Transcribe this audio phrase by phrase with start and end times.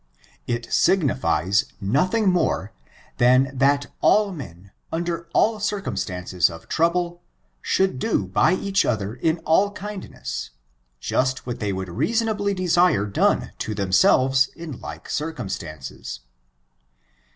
[0.47, 2.73] It signified nothing more
[3.19, 7.21] than that all men, under oil circumstances of trouble,
[7.61, 10.49] should do by each other in all kindness,
[10.99, 16.21] just what they would reasonably desire done to themselves in like circumstances.